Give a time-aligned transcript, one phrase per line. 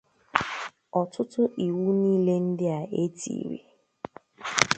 [0.99, 3.57] ọtụtụ iwu niile ndị a e tiri